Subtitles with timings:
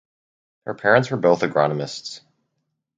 [0.65, 2.21] Her parents were both agronomists.